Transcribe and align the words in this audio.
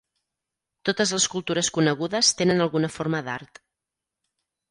Totes 0.89 1.11
les 1.15 1.27
cultures 1.33 1.69
conegudes 1.75 2.31
tenen 2.39 2.65
alguna 2.65 2.91
forma 2.97 3.23
d'art. 3.27 3.63